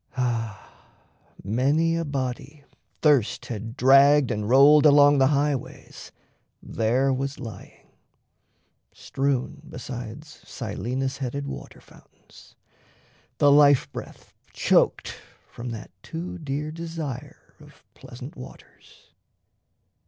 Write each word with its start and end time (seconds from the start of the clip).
Ah, 0.17 0.83
many 1.43 1.95
a 1.95 2.03
body 2.03 2.63
thirst 3.03 3.45
had 3.45 3.77
dragged 3.77 4.31
and 4.31 4.49
rolled 4.49 4.83
Along 4.83 5.19
the 5.19 5.27
highways 5.27 6.11
there 6.59 7.13
was 7.13 7.39
lying 7.39 7.87
strewn 8.91 9.61
Besides 9.69 10.41
Silenus 10.43 11.17
headed 11.17 11.45
water 11.47 11.79
fountains, 11.81 12.55
The 13.37 13.51
life 13.51 13.91
breath 13.91 14.33
choked 14.53 15.13
from 15.47 15.69
that 15.69 15.91
too 16.01 16.39
dear 16.39 16.71
desire 16.71 17.53
Of 17.59 17.83
pleasant 17.93 18.35
waters. 18.35 19.11